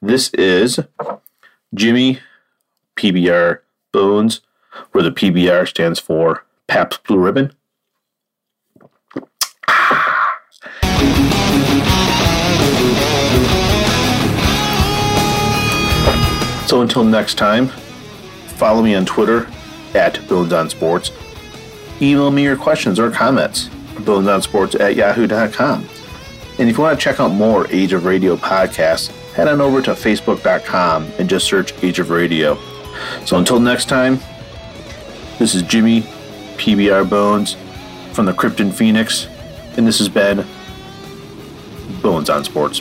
this 0.00 0.30
is 0.30 0.80
Jimmy 1.74 2.20
PBR 2.96 3.60
Bones, 3.92 4.40
where 4.92 5.04
the 5.04 5.12
PBR 5.12 5.68
stands 5.68 5.98
for 5.98 6.44
Pabst 6.66 7.02
Blue 7.04 7.18
Ribbon. 7.18 7.52
Ah! 9.68 10.12
So 16.72 16.80
until 16.80 17.04
next 17.04 17.34
time, 17.34 17.68
follow 18.56 18.82
me 18.82 18.94
on 18.94 19.04
Twitter 19.04 19.46
at 19.94 20.14
on 20.14 20.70
Sports. 20.70 21.10
Email 22.00 22.30
me 22.30 22.44
your 22.44 22.56
questions 22.56 22.98
or 22.98 23.10
comments, 23.10 23.68
bonesonsports 23.96 24.80
at 24.80 24.96
yahoo.com. 24.96 25.86
And 26.58 26.70
if 26.70 26.78
you 26.78 26.82
want 26.82 26.98
to 26.98 27.04
check 27.04 27.20
out 27.20 27.28
more 27.28 27.66
Age 27.68 27.92
of 27.92 28.06
Radio 28.06 28.36
podcasts, 28.36 29.10
head 29.34 29.48
on 29.48 29.60
over 29.60 29.82
to 29.82 29.90
facebook.com 29.90 31.12
and 31.18 31.28
just 31.28 31.46
search 31.46 31.74
Age 31.84 31.98
of 31.98 32.08
Radio. 32.08 32.58
So 33.26 33.36
until 33.36 33.60
next 33.60 33.90
time, 33.90 34.18
this 35.42 35.56
is 35.56 35.62
Jimmy, 35.62 36.02
PBR 36.56 37.10
Bones, 37.10 37.56
from 38.12 38.26
the 38.26 38.32
Crypt 38.32 38.60
in 38.60 38.70
Phoenix, 38.70 39.26
and 39.76 39.84
this 39.84 39.98
has 39.98 40.08
been 40.08 40.46
Bones 42.00 42.30
on 42.30 42.44
Sports. 42.44 42.80